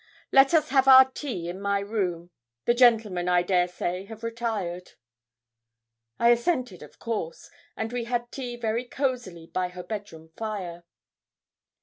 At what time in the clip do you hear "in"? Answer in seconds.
1.47-1.61